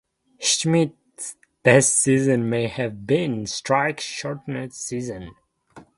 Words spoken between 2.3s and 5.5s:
may have been the strike-shortened season.